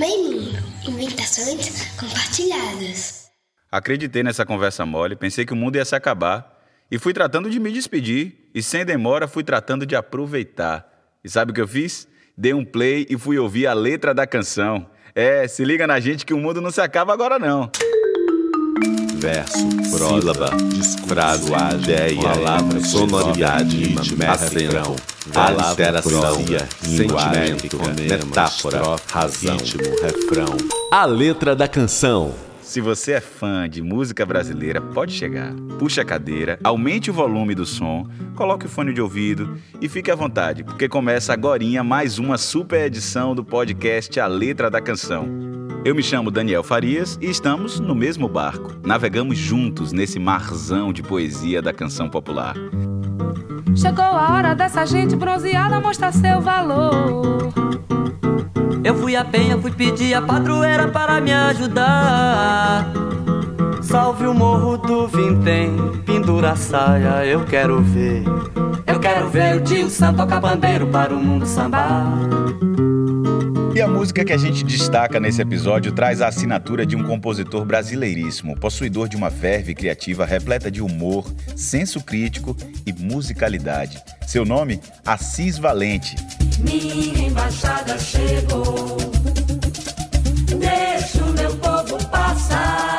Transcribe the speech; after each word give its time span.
Meio 0.00 0.32
Mundo 0.32 0.58
Inventações 0.88 1.94
compartilhadas. 1.94 3.28
Acreditei 3.70 4.22
nessa 4.22 4.46
conversa 4.46 4.86
mole, 4.86 5.14
pensei 5.14 5.44
que 5.44 5.52
o 5.52 5.56
mundo 5.56 5.76
ia 5.76 5.84
se 5.84 5.94
acabar 5.94 6.58
e 6.90 6.98
fui 6.98 7.12
tratando 7.12 7.50
de 7.50 7.60
me 7.60 7.70
despedir 7.70 8.48
e 8.54 8.62
sem 8.62 8.82
demora 8.82 9.28
fui 9.28 9.44
tratando 9.44 9.84
de 9.84 9.94
aproveitar. 9.94 10.88
E 11.22 11.28
sabe 11.28 11.50
o 11.52 11.54
que 11.54 11.60
eu 11.60 11.68
fiz? 11.68 12.08
Dei 12.34 12.54
um 12.54 12.64
play 12.64 13.06
e 13.10 13.18
fui 13.18 13.38
ouvir 13.38 13.66
a 13.66 13.74
letra 13.74 14.14
da 14.14 14.26
canção. 14.26 14.88
É, 15.14 15.46
se 15.46 15.66
liga 15.66 15.86
na 15.86 16.00
gente 16.00 16.24
que 16.24 16.32
o 16.32 16.38
mundo 16.38 16.62
não 16.62 16.70
se 16.70 16.80
acaba 16.80 17.12
agora 17.12 17.38
não 17.38 17.70
verso, 19.20 19.68
sílaba, 19.82 20.50
frase, 21.06 21.52
ideia, 21.82 22.22
palavra, 22.22 22.80
sonoridade, 22.80 23.76
ritmo, 23.76 24.24
acento, 24.30 24.96
alteração, 25.34 26.36
sentimento, 26.80 27.78
metáfora, 27.98 28.96
razão, 29.10 29.56
ritmo, 29.56 29.82
refrão. 30.02 30.56
A 30.90 31.04
letra 31.04 31.54
da 31.54 31.68
canção. 31.68 32.34
Se 32.62 32.80
você 32.80 33.12
é 33.12 33.20
fã 33.20 33.68
de 33.68 33.82
música 33.82 34.24
brasileira, 34.24 34.80
pode 34.80 35.12
chegar. 35.12 35.52
Puxe 35.78 36.00
a 36.00 36.04
cadeira, 36.04 36.56
aumente 36.62 37.10
o 37.10 37.12
volume 37.12 37.52
do 37.52 37.66
som, 37.66 38.06
coloque 38.36 38.66
o 38.66 38.68
fone 38.68 38.94
de 38.94 39.00
ouvido 39.00 39.58
e 39.80 39.88
fique 39.88 40.10
à 40.10 40.14
vontade, 40.14 40.62
porque 40.62 40.88
começa 40.88 41.32
agora 41.32 41.64
mais 41.82 42.18
uma 42.18 42.38
super 42.38 42.86
edição 42.86 43.34
do 43.34 43.44
podcast 43.44 44.18
A 44.20 44.28
Letra 44.28 44.70
da 44.70 44.80
Canção. 44.80 45.49
Eu 45.82 45.94
me 45.94 46.02
chamo 46.02 46.30
Daniel 46.30 46.62
Farias 46.62 47.18
e 47.22 47.30
estamos 47.30 47.80
no 47.80 47.94
mesmo 47.94 48.28
barco. 48.28 48.72
Navegamos 48.84 49.38
juntos 49.38 49.92
nesse 49.92 50.18
marzão 50.18 50.92
de 50.92 51.02
poesia 51.02 51.62
da 51.62 51.72
canção 51.72 52.08
popular. 52.10 52.54
Chegou 53.74 54.04
a 54.04 54.34
hora 54.34 54.54
dessa 54.54 54.84
gente 54.84 55.16
bronzeada 55.16 55.80
mostrar 55.80 56.12
seu 56.12 56.42
valor. 56.42 57.50
Eu 58.84 58.94
fui 58.94 59.16
a 59.16 59.24
penha, 59.24 59.56
fui 59.56 59.70
pedir 59.70 60.12
a 60.12 60.20
padroeira 60.20 60.88
para 60.88 61.18
me 61.18 61.32
ajudar. 61.32 62.92
Salve 63.80 64.26
o 64.26 64.34
morro 64.34 64.76
do 64.76 65.08
Vintém, 65.08 65.74
pendura 66.04 66.50
a 66.50 66.56
saia, 66.56 67.24
eu 67.24 67.46
quero 67.46 67.80
ver. 67.80 68.22
Eu 68.86 69.00
quero 69.00 69.30
ver 69.30 69.56
o 69.56 69.64
tio 69.64 69.88
Santo 69.88 70.18
tocar 70.18 70.40
bandeiro 70.40 70.86
para 70.88 71.14
o 71.14 71.18
mundo 71.18 71.46
sambar. 71.46 72.18
E 73.80 73.82
a 73.82 73.88
música 73.88 74.22
que 74.22 74.32
a 74.34 74.36
gente 74.36 74.62
destaca 74.62 75.18
nesse 75.18 75.40
episódio 75.40 75.90
traz 75.90 76.20
a 76.20 76.28
assinatura 76.28 76.84
de 76.84 76.94
um 76.94 77.02
compositor 77.02 77.64
brasileiríssimo, 77.64 78.54
possuidor 78.54 79.08
de 79.08 79.16
uma 79.16 79.30
verve 79.30 79.74
criativa 79.74 80.26
repleta 80.26 80.70
de 80.70 80.82
humor, 80.82 81.24
senso 81.56 81.98
crítico 82.02 82.54
e 82.84 82.92
musicalidade. 82.92 83.98
Seu 84.26 84.44
nome? 84.44 84.82
Assis 85.02 85.56
Valente. 85.56 86.14
Minha 86.58 87.28
embaixada 87.28 87.98
chegou. 87.98 88.98
Deixa 90.58 91.24
o 91.24 91.32
meu 91.32 91.56
povo 91.56 92.06
passar. 92.10 92.89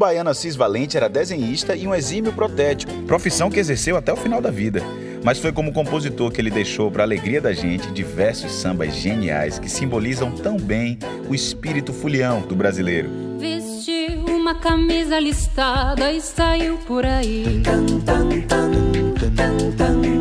Baiano 0.00 0.30
Assis 0.30 0.56
Valente 0.56 0.96
era 0.96 1.10
desenhista 1.10 1.76
e 1.76 1.86
um 1.86 1.94
exímio 1.94 2.32
protético, 2.32 2.90
profissão 3.02 3.50
que 3.50 3.60
exerceu 3.60 3.98
até 3.98 4.10
o 4.10 4.16
final 4.16 4.40
da 4.40 4.50
vida. 4.50 4.82
Mas 5.22 5.38
foi 5.38 5.52
como 5.52 5.74
compositor 5.74 6.32
que 6.32 6.40
ele 6.40 6.50
deixou 6.50 6.90
para 6.90 7.02
a 7.02 7.06
alegria 7.06 7.38
da 7.38 7.52
gente 7.52 7.92
diversos 7.92 8.50
sambas 8.50 8.94
geniais 8.94 9.58
que 9.58 9.68
simbolizam 9.68 10.32
tão 10.32 10.56
bem 10.56 10.98
o 11.28 11.34
espírito 11.34 11.92
fulião 11.92 12.40
do 12.40 12.56
brasileiro. 12.56 13.10
Vestiu 13.38 14.24
uma 14.24 14.54
camisa 14.54 15.20
listada 15.20 16.10
e 16.10 16.22
saiu 16.22 16.78
por 16.78 17.04
aí. 17.04 17.62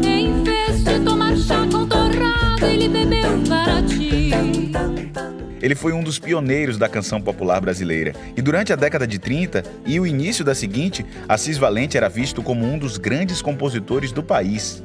Em 0.04 0.44
vez 0.44 0.84
de 0.84 1.00
tomar 1.06 1.38
chá 1.38 1.66
com 1.72 2.66
ele 2.66 2.90
bebeu 2.90 3.59
ele 5.62 5.76
foi 5.76 5.94
um 5.94 6.04
dos 6.04 6.20
pioneiros 6.20 6.78
da 6.78 6.90
canção 6.90 7.22
popular 7.22 7.60
brasileira. 7.60 8.14
E 8.36 8.42
durante 8.42 8.74
a 8.74 8.76
década 8.76 9.06
de 9.06 9.20
30 9.20 9.64
e 9.86 10.00
o 10.00 10.08
início 10.08 10.44
da 10.44 10.56
seguinte, 10.56 11.06
Assis 11.28 11.58
Valente 11.58 11.98
era 11.98 12.10
visto 12.10 12.42
como 12.42 12.66
um 12.66 12.78
dos 12.78 12.98
grandes 12.98 13.42
compositores 13.42 14.12
do 14.12 14.24
país. 14.24 14.84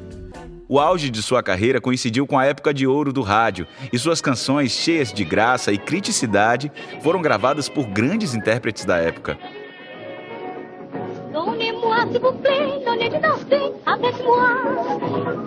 O 0.67 0.79
auge 0.79 1.11
de 1.11 1.23
sua 1.23 1.43
carreira 1.43 1.81
coincidiu 1.81 2.27
com 2.27 2.39
a 2.39 2.47
época 2.47 2.73
de 2.73 2.87
ouro 2.87 3.13
do 3.13 3.21
rádio, 3.21 3.67
e 3.93 3.99
suas 3.99 4.21
canções, 4.21 4.73
cheias 4.73 5.13
de 5.13 5.23
graça 5.23 5.73
e 5.73 5.79
criticidade, 5.79 6.73
foram 7.03 7.21
gravadas 7.21 7.69
por 7.69 7.87
grandes 7.87 8.35
intérpretes 8.35 8.85
da 8.85 8.97
época. 8.97 9.39
Donnez-moi, 11.33 12.07
s'il 12.11 12.21
vous 12.21 12.33
plaît, 12.41 12.83
donnez 12.85 13.11
de 13.11 13.19
danser 13.19 13.73
avec 13.85 14.15
moi. 14.25 14.49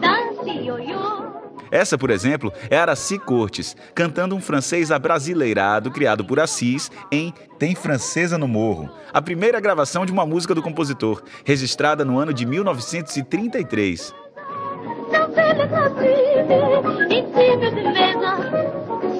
Danse, 0.02 0.66
yo-yo. 0.66 1.47
Essa, 1.72 1.98
por 1.98 2.10
exemplo, 2.10 2.52
é 2.70 2.78
Araci 2.78 3.18
Cortes, 3.20 3.76
cantando 3.94 4.36
um 4.36 4.42
francês 4.42 4.92
abrasileirado 4.92 5.92
criado 5.92 6.24
por 6.26 6.40
Assis 6.40 6.92
em 7.12 7.34
Tem 7.60 7.76
Francesa 7.76 8.38
no 8.38 8.48
Morro, 8.48 8.90
a 9.14 9.22
primeira 9.22 9.60
gravação 9.60 10.06
de 10.06 10.12
uma 10.12 10.26
música 10.26 10.54
do 10.54 10.62
compositor, 10.62 11.24
registrada 11.44 12.06
no 12.06 12.18
ano 12.20 12.34
de 12.34 12.46
1933. 12.46 14.14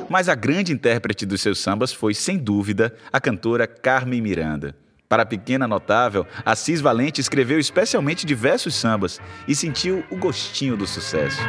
Mas 0.10 0.30
a 0.30 0.36
grande 0.36 0.72
intérprete 0.72 1.26
dos 1.26 1.42
seus 1.42 1.60
sambas 1.60 1.92
foi, 1.92 2.14
sem 2.14 2.38
dúvida, 2.38 2.94
a 3.12 3.20
cantora 3.20 3.68
Carmen 3.68 4.22
Miranda. 4.22 4.76
Para 5.10 5.24
a 5.24 5.26
pequena 5.26 5.68
notável, 5.68 6.26
Assis 6.46 6.82
Valente 6.82 7.22
escreveu 7.22 7.60
especialmente 7.60 8.26
diversos 8.26 8.76
sambas 8.76 9.22
e 9.48 9.56
sentiu 9.56 10.04
o 10.12 10.18
gostinho 10.18 10.76
do 10.76 10.86
sucesso. 10.86 11.40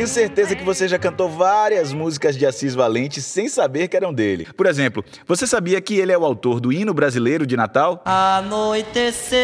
Tenho 0.00 0.08
certeza 0.08 0.56
que 0.56 0.64
você 0.64 0.88
já 0.88 0.98
cantou 0.98 1.28
várias 1.28 1.92
músicas 1.92 2.34
de 2.34 2.46
Assis 2.46 2.74
Valente 2.74 3.20
sem 3.20 3.50
saber 3.50 3.86
que 3.86 3.94
eram 3.94 4.14
dele. 4.14 4.48
Por 4.56 4.64
exemplo, 4.64 5.04
você 5.26 5.46
sabia 5.46 5.78
que 5.78 5.98
ele 5.98 6.10
é 6.10 6.16
o 6.16 6.24
autor 6.24 6.58
do 6.58 6.72
hino 6.72 6.94
brasileiro 6.94 7.46
de 7.46 7.54
Natal? 7.54 8.00
Anoiteceu, 8.06 9.36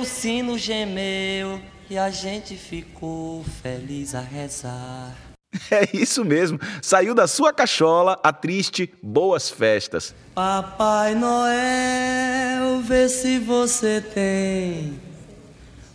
o 0.00 0.04
sino 0.04 0.58
gemeu 0.58 1.60
e 1.88 1.96
a 1.96 2.10
gente 2.10 2.56
ficou 2.56 3.44
feliz 3.62 4.16
a 4.16 4.20
rezar. 4.20 5.14
É 5.70 5.88
isso 5.96 6.24
mesmo. 6.24 6.58
Saiu 6.82 7.14
da 7.14 7.28
sua 7.28 7.52
cachola 7.52 8.18
a 8.20 8.32
triste 8.32 8.92
Boas 9.00 9.48
Festas. 9.48 10.12
Papai 10.34 11.14
Noel, 11.14 12.80
vê 12.80 13.08
se 13.08 13.38
você 13.38 14.00
tem 14.00 15.00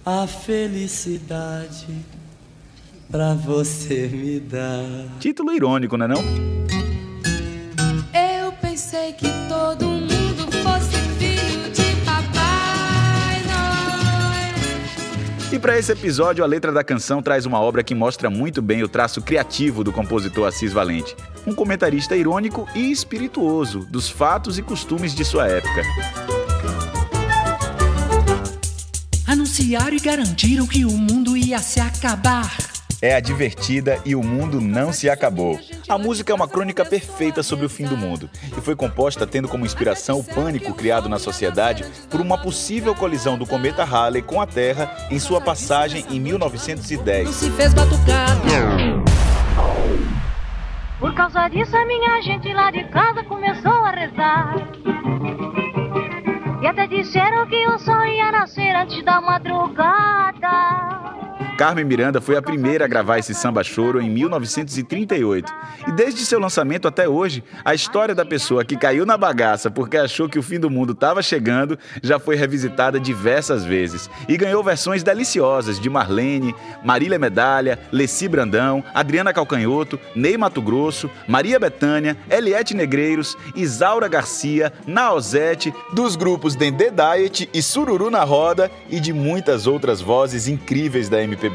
a 0.06 0.26
felicidade 0.26 2.19
pra 3.12 3.34
você 3.34 4.08
me 4.08 4.40
dar. 4.40 4.86
Título 5.20 5.52
irônico, 5.52 5.98
não 5.98 6.06
é 6.06 6.08
não? 6.08 6.24
Eu 8.14 8.52
pensei 8.62 9.14
que 9.14 9.28
todo 9.48 9.86
mundo 9.86 10.52
fosse 10.64 10.98
filho 11.18 11.72
de 11.72 12.06
Papai 12.06 13.42
Noel. 13.48 14.86
E 15.52 15.60
para 15.60 15.78
esse 15.80 15.92
episódio, 15.92 16.44
a 16.44 16.48
letra 16.48 16.72
da 16.72 16.84
canção 16.84 17.22
traz 17.22 17.46
uma 17.48 17.60
obra 17.60 17.84
que 17.84 17.96
mostra 17.96 18.30
muito 18.30 18.62
bem 18.62 18.84
o 18.84 18.88
traço 18.88 19.22
criativo 19.22 19.84
do 19.84 19.92
compositor 19.92 20.48
Assis 20.48 20.72
Valente, 20.72 21.16
um 21.48 21.56
comentarista 21.56 22.16
irônico 22.16 22.68
e 22.76 22.92
espirituoso 22.92 23.88
dos 23.90 24.08
fatos 24.08 24.60
e 24.60 24.62
costumes 24.62 25.16
de 25.16 25.26
sua 25.26 25.48
época. 25.48 25.82
Anunciaram 29.26 29.96
e 29.96 30.00
garantiram 30.00 30.68
que 30.68 30.86
o 30.86 30.92
mundo 30.92 31.38
ia 31.38 31.60
se 31.60 31.80
acabar 31.80 32.69
é 33.02 33.16
a 33.16 33.20
divertida 33.20 34.00
e 34.06 34.16
o 34.16 34.24
mundo 34.24 34.60
não 34.60 34.92
se 34.92 35.10
acabou. 35.10 35.60
A 35.88 35.98
música 35.98 36.32
é 36.32 36.36
uma 36.36 36.48
crônica 36.48 36.86
perfeita 36.86 37.42
sobre 37.42 37.66
o 37.66 37.70
fim 37.70 37.86
do 37.86 37.96
mundo 37.96 38.30
e 38.58 38.62
foi 38.62 38.76
composta 38.76 39.26
tendo 39.26 39.48
como 39.48 39.66
inspiração 39.66 40.20
o 40.20 40.24
pânico 40.24 40.74
criado 40.74 41.08
na 41.08 41.18
sociedade 41.20 41.86
por 42.10 42.20
uma 42.20 42.38
possível 42.38 42.94
colisão 42.94 43.38
do 43.38 43.46
cometa 43.46 43.84
Halley 43.84 44.22
com 44.22 44.42
a 44.42 44.46
Terra 44.46 45.08
em 45.10 45.20
sua 45.20 45.40
passagem 45.40 46.06
em 46.10 46.20
1910. 46.20 47.26
Não 47.26 47.34
se 47.34 47.52
fez 47.52 47.74
batucada. 47.74 48.40
Por 51.00 51.14
causa 51.14 51.48
disso, 51.48 51.76
a 51.78 51.86
minha 51.86 52.22
gente 52.22 52.52
lá 52.54 52.72
de 52.72 52.84
casa 52.90 53.24
começou 53.24 53.72
a 53.72 53.92
rezar. 53.92 54.56
E 56.62 56.68
até 56.68 56.88
disseram 56.88 57.48
que 57.48 57.68
o 57.70 57.80
sol 57.80 58.06
ia 58.06 58.34
nascer 58.34 58.76
antes 58.76 59.02
da 59.06 59.22
madrugada. 59.22 60.39
Carmen 61.60 61.84
Miranda 61.84 62.22
foi 62.22 62.38
a 62.38 62.42
primeira 62.42 62.86
a 62.86 62.88
gravar 62.88 63.20
esse 63.20 63.34
samba 63.34 63.66
choro 63.66 64.02
em 64.02 64.10
1938. 64.10 65.54
E 65.90 65.92
desde 65.92 66.26
seu 66.26 66.40
lançamento 66.40 66.88
até 66.88 67.06
hoje, 67.10 67.44
a 67.66 67.76
história 67.76 68.16
da 68.16 68.24
pessoa 68.24 68.64
que 68.64 68.78
caiu 68.78 69.06
na 69.06 69.18
bagaça 69.18 69.70
porque 69.70 69.98
achou 69.98 70.30
que 70.30 70.40
o 70.40 70.42
fim 70.42 70.58
do 70.58 70.70
mundo 70.70 70.94
estava 70.94 71.22
chegando 71.22 71.78
já 72.02 72.18
foi 72.18 72.38
revisitada 72.38 72.98
diversas 72.98 73.66
vezes 73.66 74.10
e 74.30 74.38
ganhou 74.38 74.64
versões 74.64 75.04
deliciosas 75.04 75.82
de 75.82 75.90
Marlene, 75.90 76.56
Marília 76.82 77.20
Medalha, 77.20 77.78
Leci 77.92 78.30
Brandão, 78.30 78.82
Adriana 78.94 79.34
Calcanhoto, 79.34 80.00
Ney 80.16 80.38
Mato 80.38 80.62
Grosso, 80.62 81.10
Maria 81.28 81.60
Bethânia, 81.60 82.16
Eliette 82.30 82.74
Negreiros, 82.74 83.38
Isaura 83.54 84.08
Garcia, 84.08 84.72
Naozete, 84.88 85.74
dos 85.92 86.16
grupos 86.16 86.56
Dendê 86.56 86.90
Diet 86.90 87.50
e 87.54 87.62
Sururu 87.62 88.10
na 88.10 88.24
Roda 88.24 88.72
e 88.90 88.98
de 88.98 89.12
muitas 89.12 89.68
outras 89.68 90.00
vozes 90.00 90.48
incríveis 90.48 91.10
da 91.10 91.22
MPB. 91.22 91.49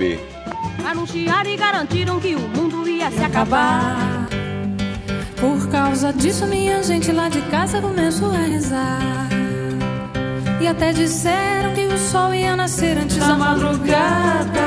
Anunciaram 0.84 1.50
e 1.50 1.56
garantiram 1.56 2.20
que 2.20 2.34
o 2.34 2.40
mundo 2.40 2.88
ia 2.88 3.10
se 3.10 3.22
acabar. 3.22 4.28
Por 5.40 5.68
causa 5.68 6.12
disso, 6.12 6.46
minha 6.46 6.82
gente 6.82 7.12
lá 7.12 7.28
de 7.28 7.40
casa 7.42 7.80
começou 7.80 8.30
a 8.30 8.38
rezar. 8.38 9.28
E 10.60 10.66
até 10.66 10.92
disseram 10.92 11.74
que 11.74 11.86
o 11.86 11.98
sol 11.98 12.34
ia 12.34 12.56
nascer 12.56 12.96
antes 12.96 13.18
da 13.18 13.36
madrugada. 13.36 14.64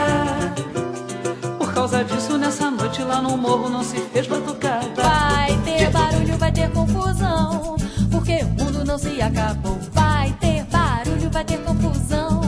Por 1.57 1.73
causa 1.73 2.03
disso, 2.03 2.37
nessa 2.37 2.69
noite 2.69 3.01
lá 3.01 3.21
no 3.21 3.35
morro 3.35 3.69
não 3.69 3.83
se 3.83 3.97
fez 3.97 4.27
batucada. 4.27 5.01
Vai 5.01 5.57
ter 5.65 5.89
barulho, 5.89 6.37
vai 6.37 6.51
ter 6.51 6.69
confusão. 6.71 7.75
Porque 8.11 8.43
o 8.43 8.63
mundo 8.63 8.85
não 8.85 8.97
se 8.97 9.21
acabou. 9.21 9.79
Vai 9.91 10.31
ter 10.39 10.63
barulho, 10.65 11.29
vai 11.31 11.43
ter 11.43 11.57
confusão. 11.59 12.41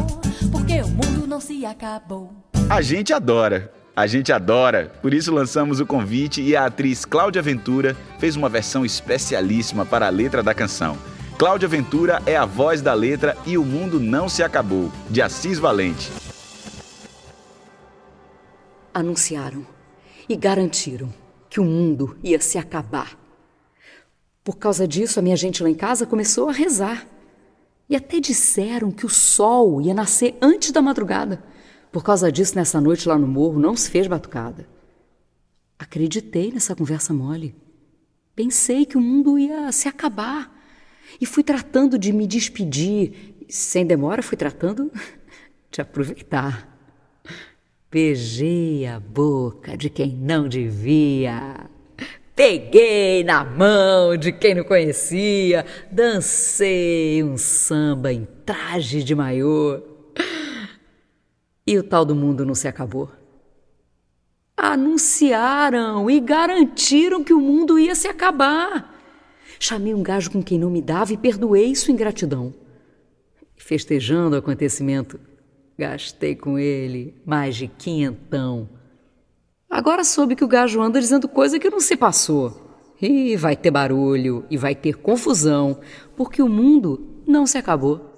Porque 0.52 0.82
o 0.82 0.88
mundo 0.88 1.28
não 1.28 1.40
se 1.40 1.66
acabou. 1.66 2.39
A 2.70 2.84
gente 2.84 3.12
adora. 3.12 3.74
A 3.96 4.06
gente 4.06 4.32
adora, 4.32 4.92
por 5.02 5.12
isso 5.12 5.34
lançamos 5.34 5.80
o 5.80 5.88
convite 5.88 6.40
e 6.40 6.56
a 6.56 6.68
atriz 6.68 7.04
Cláudia 7.04 7.42
Ventura 7.42 7.98
fez 8.20 8.36
uma 8.36 8.48
versão 8.48 8.86
especialíssima 8.86 9.88
para 9.88 10.06
a 10.06 10.12
letra 10.12 10.44
da 10.44 10.54
canção. 10.54 10.96
Cláudia 11.40 11.68
Ventura 11.68 12.22
é 12.28 12.38
a 12.38 12.46
voz 12.46 12.80
da 12.80 12.94
letra 12.94 13.36
E 13.44 13.58
o 13.58 13.66
Mundo 13.66 14.00
Não 14.00 14.30
Se 14.30 14.44
Acabou, 14.44 14.92
de 15.10 15.20
Assis 15.20 15.58
Valente. 15.58 16.12
Anunciaram 18.94 19.66
e 20.30 20.36
garantiram 20.36 21.12
que 21.50 21.60
o 21.60 21.66
mundo 21.66 22.20
ia 22.24 22.40
se 22.40 22.60
acabar. 22.60 23.18
Por 24.44 24.58
causa 24.58 24.88
disso, 24.88 25.18
a 25.18 25.24
minha 25.24 25.36
gente 25.36 25.64
lá 25.64 25.70
em 25.72 25.76
casa 25.76 26.06
começou 26.06 26.48
a 26.48 26.54
rezar. 26.54 27.08
E 27.90 27.96
até 27.96 28.20
disseram 28.20 28.92
que 28.92 29.08
o 29.08 29.10
sol 29.10 29.82
ia 29.82 29.94
nascer 29.96 30.38
antes 30.40 30.72
da 30.72 30.84
madrugada. 30.84 31.49
Por 31.92 32.04
causa 32.04 32.32
disso, 32.32 32.56
nessa 32.56 32.80
noite 32.80 33.08
lá 33.08 33.18
no 33.18 33.28
morro, 33.28 33.60
não 33.60 33.76
se 33.76 33.90
fez 33.90 34.06
batucada. 34.08 34.68
Acreditei 35.78 36.52
nessa 36.52 36.76
conversa 36.76 37.14
mole. 37.14 37.56
Pensei 38.36 38.86
que 38.86 38.98
o 38.98 39.02
mundo 39.02 39.40
ia 39.40 39.72
se 39.72 39.88
acabar. 39.88 40.56
E 41.20 41.26
fui 41.26 41.44
tratando 41.44 41.98
de 41.98 42.14
me 42.14 42.28
despedir. 42.28 43.36
Sem 43.50 43.86
demora, 43.86 44.22
fui 44.22 44.38
tratando 44.38 44.92
de 45.72 45.82
aproveitar. 45.82 46.78
Beijei 47.90 48.86
a 48.86 49.00
boca 49.00 49.76
de 49.76 49.90
quem 49.90 50.16
não 50.16 50.48
devia. 50.48 51.68
Peguei 52.36 53.24
na 53.24 53.44
mão 53.44 54.16
de 54.16 54.32
quem 54.32 54.54
não 54.54 54.64
conhecia. 54.64 55.66
Dancei 55.92 57.24
um 57.24 57.36
samba 57.36 58.14
em 58.14 58.28
traje 58.46 59.04
de 59.04 59.16
maiô. 59.16 59.99
E 61.70 61.78
o 61.78 61.84
tal 61.84 62.04
do 62.04 62.16
mundo 62.16 62.44
não 62.44 62.56
se 62.56 62.68
acabou. 62.68 63.12
Anunciaram 64.58 66.10
e 66.10 66.20
garantiram 66.20 67.24
que 67.24 67.32
o 67.32 67.40
mundo 67.40 67.78
ia 67.78 67.94
se 67.94 68.08
acabar. 68.08 68.92
Chamei 69.60 69.94
um 69.94 70.02
gajo 70.02 70.32
com 70.32 70.42
quem 70.42 70.58
não 70.58 70.72
me 70.72 70.82
dava 70.82 71.14
e 71.14 71.18
perdoei 71.18 71.76
sua 71.76 71.94
ingratidão. 71.94 72.52
Festejando 73.56 74.36
o 74.36 74.40
acontecimento, 74.40 75.20
gastei 75.78 76.36
com 76.36 76.58
ele 76.58 77.14
mais 77.24 77.56
de 77.56 77.68
quinhentão. 77.68 78.68
Agora 79.70 80.04
soube 80.04 80.36
que 80.36 80.44
o 80.44 80.48
gajo 80.48 80.82
anda 80.82 81.00
dizendo 81.00 81.28
coisa 81.28 81.60
que 81.60 81.70
não 81.70 81.80
se 81.80 81.96
passou. 81.96 82.68
E 83.00 83.38
vai 83.38 83.56
ter 83.56 83.70
barulho 83.70 84.44
e 84.50 84.58
vai 84.58 84.74
ter 84.74 84.96
confusão, 84.96 85.82
porque 86.18 86.42
o 86.42 86.50
mundo 86.50 87.22
não 87.28 87.46
se 87.46 87.60
acabou. 87.60 88.09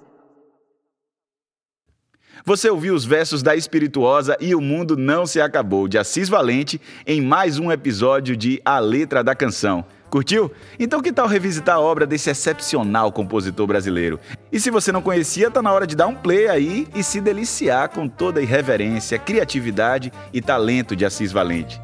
Você 2.44 2.68
ouviu 2.68 2.92
os 2.94 3.04
versos 3.04 3.40
da 3.40 3.54
Espirituosa 3.54 4.36
e 4.40 4.52
o 4.52 4.60
Mundo 4.60 4.96
Não 4.96 5.24
Se 5.26 5.40
Acabou, 5.40 5.86
de 5.86 5.96
Assis 5.96 6.28
Valente, 6.28 6.80
em 7.06 7.20
mais 7.20 7.56
um 7.56 7.70
episódio 7.70 8.36
de 8.36 8.60
A 8.64 8.80
Letra 8.80 9.22
da 9.22 9.32
Canção. 9.32 9.84
Curtiu? 10.10 10.50
Então 10.76 11.00
que 11.00 11.12
tal 11.12 11.28
revisitar 11.28 11.76
a 11.76 11.80
obra 11.80 12.04
desse 12.04 12.28
excepcional 12.30 13.12
compositor 13.12 13.64
brasileiro? 13.66 14.18
E 14.50 14.58
se 14.58 14.70
você 14.70 14.90
não 14.90 15.00
conhecia, 15.00 15.52
tá 15.52 15.62
na 15.62 15.72
hora 15.72 15.86
de 15.86 15.94
dar 15.94 16.08
um 16.08 16.16
play 16.16 16.48
aí 16.48 16.88
e 16.94 17.02
se 17.04 17.20
deliciar 17.20 17.88
com 17.90 18.08
toda 18.08 18.40
a 18.40 18.42
irreverência, 18.42 19.18
criatividade 19.18 20.12
e 20.32 20.42
talento 20.42 20.96
de 20.96 21.04
Assis 21.04 21.30
Valente. 21.30 21.80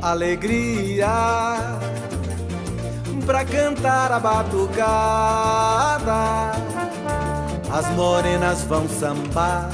Alegria 0.00 1.08
pra 3.26 3.44
cantar 3.44 4.12
a 4.12 4.20
batucada. 4.20 4.80
As 7.72 7.88
morenas 7.94 8.64
vão 8.64 8.88
sambar. 8.88 9.70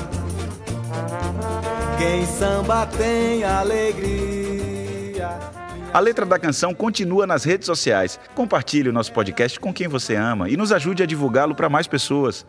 Quem 1.99 2.27
samba 2.27 2.85
tem 2.87 3.43
alegria. 3.43 5.31
A 5.95 6.01
letra 6.01 6.27
da 6.27 6.39
canção 6.39 6.75
continua 6.75 7.27
nas 7.27 7.45
redes 7.45 7.65
sociais. 7.65 8.21
Compartilhe 8.35 8.91
o 8.91 8.93
nosso 8.93 9.15
podcast 9.15 9.59
com 9.59 9.73
quem 9.73 9.89
você 9.89 10.15
ama 10.15 10.51
e 10.51 10.59
nos 10.59 10.73
ajude 10.73 11.03
a 11.03 11.07
divulgá-lo 11.07 11.55
para 11.55 11.71
mais 11.71 11.87
pessoas. 11.87 12.45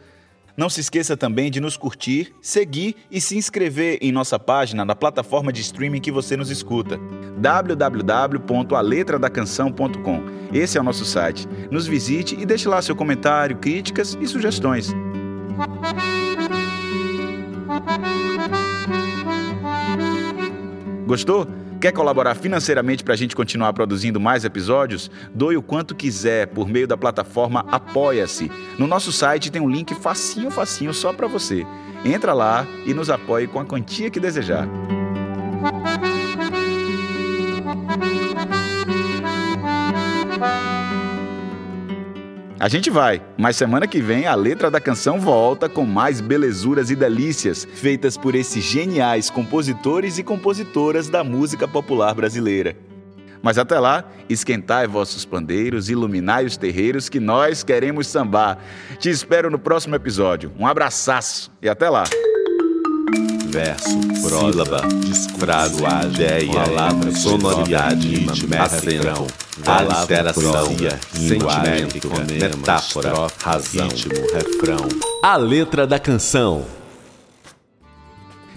Não 0.57 0.69
se 0.69 0.81
esqueça 0.81 1.15
também 1.15 1.49
de 1.49 1.61
nos 1.61 1.77
curtir, 1.77 2.35
seguir 2.41 2.97
e 3.09 3.21
se 3.21 3.37
inscrever 3.37 3.99
em 4.01 4.11
nossa 4.11 4.37
página 4.37 4.83
na 4.83 4.95
plataforma 4.95 5.53
de 5.53 5.61
streaming 5.61 6.01
que 6.01 6.11
você 6.11 6.35
nos 6.35 6.49
escuta. 6.49 6.99
www.aletradacanção.com. 7.37 10.23
Esse 10.51 10.77
é 10.77 10.81
o 10.81 10.83
nosso 10.83 11.05
site. 11.05 11.47
Nos 11.71 11.87
visite 11.87 12.35
e 12.37 12.45
deixe 12.45 12.67
lá 12.67 12.81
seu 12.81 12.97
comentário, 12.97 13.55
críticas 13.57 14.17
e 14.19 14.27
sugestões. 14.27 14.93
Gostou? 21.05 21.47
Quer 21.79 21.91
colaborar 21.91 22.35
financeiramente 22.35 23.03
para 23.03 23.13
a 23.13 23.17
gente 23.17 23.35
continuar 23.35 23.71
produzindo 23.71 24.19
mais 24.19 24.43
episódios? 24.43 25.11
Doe 25.33 25.55
o 25.55 25.61
quanto 25.61 25.95
quiser 25.95 26.47
por 26.47 26.67
meio 26.67 26.87
da 26.87 26.97
plataforma 26.97 27.65
Apoia-se. 27.71 28.51
No 28.79 28.87
nosso 28.87 29.11
site 29.11 29.51
tem 29.51 29.61
um 29.61 29.69
link 29.69 29.93
facinho, 29.93 30.49
facinho 30.49 30.93
só 30.93 31.13
para 31.13 31.27
você. 31.27 31.65
Entra 32.03 32.33
lá 32.33 32.65
e 32.85 32.93
nos 32.93 33.09
apoie 33.09 33.47
com 33.47 33.59
a 33.59 33.65
quantia 33.65 34.09
que 34.09 34.19
desejar. 34.19 34.67
A 42.59 42.67
gente 42.67 42.89
vai, 42.89 43.21
mas 43.37 43.55
semana 43.55 43.85
que 43.85 44.01
vem 44.01 44.25
a 44.25 44.33
letra 44.33 44.71
da 44.71 44.81
canção 44.81 45.19
volta 45.19 45.69
com 45.69 45.85
mais 45.85 46.19
belezuras 46.19 46.89
e 46.89 46.95
delícias 46.95 47.65
feitas 47.65 48.17
por 48.17 48.33
esses 48.33 48.63
geniais 48.63 49.29
compositores 49.29 50.17
e 50.17 50.23
compositoras 50.23 51.07
da 51.07 51.23
música 51.23 51.67
popular 51.67 52.15
brasileira. 52.15 52.75
Mas 53.43 53.59
até 53.59 53.79
lá, 53.79 54.03
esquentai 54.27 54.87
vossos 54.87 55.23
pandeiros, 55.23 55.87
iluminai 55.87 56.45
os 56.45 56.57
terreiros 56.57 57.09
que 57.09 57.19
nós 57.19 57.63
queremos 57.63 58.07
sambar. 58.07 58.57
Te 58.97 59.11
espero 59.11 59.51
no 59.51 59.59
próximo 59.59 59.95
episódio. 59.95 60.51
Um 60.57 60.65
abraçaço 60.65 61.51
e 61.61 61.69
até 61.69 61.87
lá. 61.87 62.05
Verso, 63.47 63.89
sílaba, 64.15 64.81
frase, 65.39 65.83
ideia, 66.13 66.51
palavra, 66.51 67.11
sonoridade, 67.11 68.25
refrão, 68.25 69.27
alteração, 69.65 70.67
sentimento, 71.11 72.09
metáfora, 72.27 73.27
razão, 73.41 73.87
ritmo, 73.87 74.13
refrão. 74.33 74.87
A 75.23 75.35
letra 75.37 75.87
da 75.87 75.97
canção. 75.97 76.65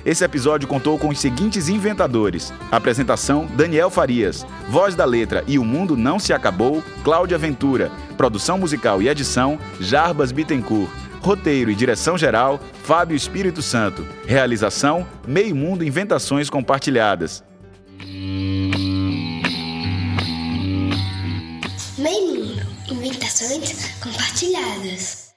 Esse 0.04 0.24
episódio 0.24 0.66
contou 0.66 0.98
com 0.98 1.08
os 1.08 1.18
seguintes 1.18 1.68
inventadores: 1.68 2.52
apresentação 2.70 3.46
Daniel 3.54 3.90
Farias, 3.90 4.46
voz 4.68 4.94
da 4.94 5.04
letra 5.04 5.44
E 5.46 5.58
o 5.58 5.64
Mundo 5.64 5.96
Não 5.96 6.18
Se 6.18 6.32
Acabou, 6.32 6.82
Cláudia 7.04 7.38
Ventura, 7.38 7.92
produção 8.16 8.58
musical 8.58 9.00
e 9.02 9.08
edição 9.08 9.58
Jarbas 9.78 10.32
Bittencourt. 10.32 11.09
Roteiro 11.20 11.70
e 11.70 11.74
direção 11.74 12.16
geral, 12.16 12.58
Fábio 12.82 13.14
Espírito 13.14 13.60
Santo. 13.62 14.06
Realização, 14.26 15.06
Meio 15.26 15.54
Mundo 15.54 15.84
Inventações 15.84 16.48
Compartilhadas. 16.48 17.44
Meio 21.98 22.46
Mundo 22.46 22.66
Inventações 22.90 23.94
Compartilhadas. 24.00 25.29